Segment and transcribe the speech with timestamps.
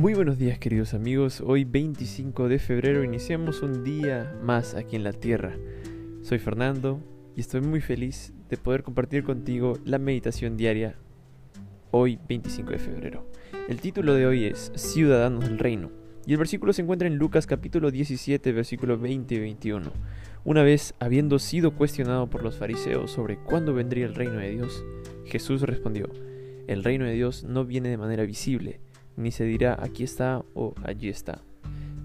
[0.00, 5.04] Muy buenos días queridos amigos, hoy 25 de febrero iniciamos un día más aquí en
[5.04, 5.58] la Tierra.
[6.22, 7.02] Soy Fernando
[7.36, 10.96] y estoy muy feliz de poder compartir contigo la meditación diaria
[11.90, 13.26] hoy 25 de febrero.
[13.68, 15.90] El título de hoy es Ciudadanos del Reino
[16.24, 19.92] y el versículo se encuentra en Lucas capítulo 17 versículo 20 y 21.
[20.44, 24.82] Una vez habiendo sido cuestionado por los fariseos sobre cuándo vendría el reino de Dios,
[25.26, 26.08] Jesús respondió,
[26.68, 28.80] el reino de Dios no viene de manera visible,
[29.20, 31.42] ni se dirá aquí está o allí está,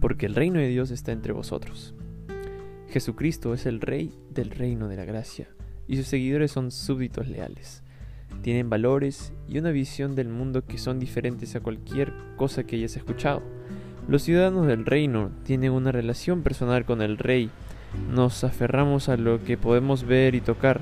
[0.02, 1.96] porque el reino de Dios está entre vosotros.
[2.90, 5.50] Jesucristo es el Rey del reino de la gracia,
[5.88, 7.84] y sus seguidores son súbditos leales.
[8.42, 12.96] Tienen valores y una visión del mundo que son diferentes a cualquier cosa que hayas
[12.96, 13.42] escuchado.
[14.08, 17.50] Los ciudadanos del reino tienen una relación personal con el Rey.
[18.12, 20.82] Nos aferramos a lo que podemos ver y tocar,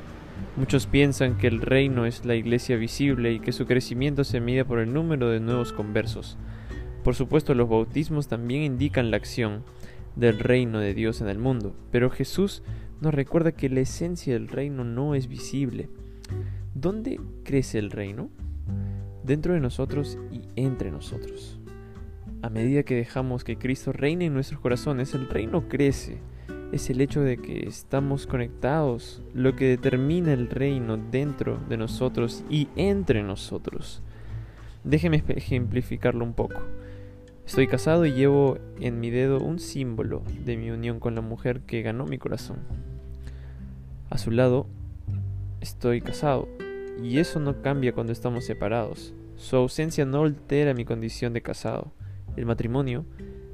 [0.55, 4.65] Muchos piensan que el reino es la iglesia visible y que su crecimiento se mide
[4.65, 6.37] por el número de nuevos conversos.
[7.03, 9.63] Por supuesto, los bautismos también indican la acción
[10.15, 12.61] del reino de Dios en el mundo, pero Jesús
[13.01, 15.89] nos recuerda que la esencia del reino no es visible.
[16.75, 18.29] ¿Dónde crece el reino?
[19.23, 21.59] Dentro de nosotros y entre nosotros.
[22.41, 26.19] A medida que dejamos que Cristo reine en nuestros corazones, el reino crece
[26.73, 32.43] es el hecho de que estamos conectados, lo que determina el reino dentro de nosotros
[32.49, 34.01] y entre nosotros.
[34.83, 36.61] Déjeme ejemplificarlo un poco.
[37.45, 41.61] Estoy casado y llevo en mi dedo un símbolo de mi unión con la mujer
[41.61, 42.57] que ganó mi corazón.
[44.09, 44.65] A su lado
[45.61, 46.47] estoy casado
[47.01, 49.13] y eso no cambia cuando estamos separados.
[49.35, 51.93] Su ausencia no altera mi condición de casado.
[52.35, 53.05] El matrimonio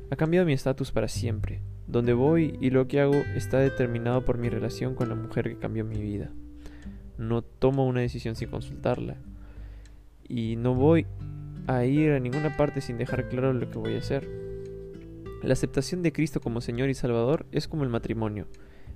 [0.09, 1.61] ha cambiado mi estatus para siempre.
[1.89, 5.57] Donde voy y lo que hago está determinado por mi relación con la mujer que
[5.57, 6.29] cambió mi vida.
[7.17, 9.17] No tomo una decisión sin consultarla.
[10.27, 11.07] Y no voy
[11.65, 14.27] a ir a ninguna parte sin dejar claro lo que voy a hacer.
[15.41, 18.47] La aceptación de Cristo como Señor y Salvador es como el matrimonio.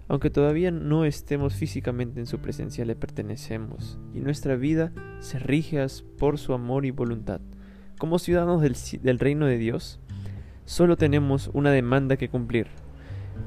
[0.07, 5.83] Aunque todavía no estemos físicamente en su presencia, le pertenecemos, y nuestra vida se rige
[6.19, 7.41] por su amor y voluntad.
[7.97, 9.99] Como ciudadanos del, del reino de Dios,
[10.65, 12.67] solo tenemos una demanda que cumplir,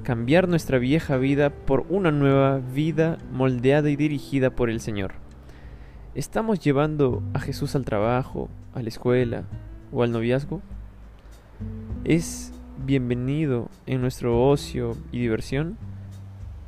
[0.03, 5.15] cambiar nuestra vieja vida por una nueva vida moldeada y dirigida por el Señor.
[6.15, 9.45] ¿Estamos llevando a Jesús al trabajo, a la escuela
[9.93, 10.63] o al noviazgo?
[12.05, 12.53] ¿Es
[12.85, 15.77] bienvenido en nuestro ocio y diversión?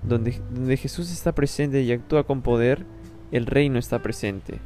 [0.03, 2.85] Donde, donde Jesús está presente y actúa con poder,
[3.33, 4.59] el reino está presente.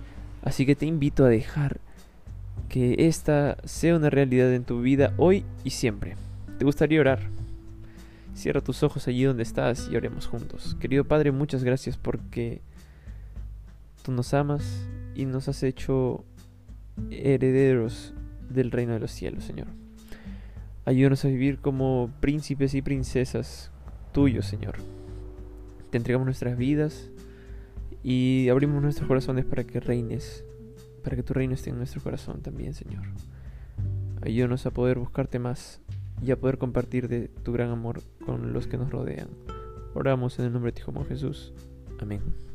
[0.43, 1.79] Así que te invito a dejar
[2.69, 6.17] que esta sea una realidad en tu vida hoy y siempre.
[6.59, 7.42] ¿Te gustaría orar?
[8.34, 10.76] Cierra tus ojos allí donde estás y oremos juntos.
[10.81, 12.62] Querido Padre, muchas gracias porque
[14.03, 16.25] tú nos amas y nos has hecho
[17.10, 18.15] herederos
[18.48, 19.69] del reino de los cielos, Señor.
[20.84, 23.70] Ayúdanos a vivir como príncipes y princesas
[24.12, 24.76] tuyos, Señor.
[25.91, 27.10] Te entregamos nuestras vidas
[28.03, 30.44] y abrimos nuestros corazones para que reines,
[31.04, 33.04] para que tu reino esté en nuestro corazón también, Señor.
[34.22, 35.81] Ayúdanos a poder buscarte más
[36.22, 39.28] y a poder compartir de tu gran amor con los que nos rodean.
[39.94, 41.53] Oramos en el nombre de tu Hijo Jesús.
[41.99, 42.52] Amén.